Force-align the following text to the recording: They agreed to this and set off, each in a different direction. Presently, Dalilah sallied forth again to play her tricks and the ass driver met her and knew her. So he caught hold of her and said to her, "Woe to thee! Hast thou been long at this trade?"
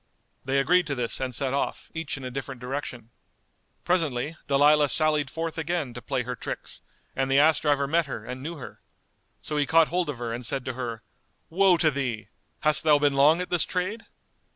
They 0.43 0.57
agreed 0.59 0.87
to 0.87 0.95
this 0.95 1.19
and 1.19 1.35
set 1.35 1.53
off, 1.53 1.91
each 1.93 2.17
in 2.17 2.23
a 2.23 2.31
different 2.31 2.59
direction. 2.59 3.11
Presently, 3.85 4.35
Dalilah 4.47 4.89
sallied 4.89 5.29
forth 5.29 5.59
again 5.59 5.93
to 5.93 6.01
play 6.01 6.23
her 6.23 6.35
tricks 6.35 6.81
and 7.15 7.29
the 7.29 7.37
ass 7.37 7.59
driver 7.59 7.85
met 7.85 8.07
her 8.07 8.25
and 8.25 8.41
knew 8.41 8.55
her. 8.55 8.81
So 9.43 9.57
he 9.57 9.67
caught 9.67 9.89
hold 9.89 10.09
of 10.09 10.17
her 10.17 10.33
and 10.33 10.43
said 10.43 10.65
to 10.65 10.73
her, 10.73 11.03
"Woe 11.51 11.77
to 11.77 11.91
thee! 11.91 12.29
Hast 12.61 12.81
thou 12.83 12.97
been 12.97 13.13
long 13.13 13.41
at 13.41 13.51
this 13.51 13.63
trade?" 13.63 14.07